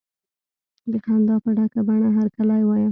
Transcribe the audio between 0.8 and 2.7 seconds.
د خندا په ډکه بڼه هرکلی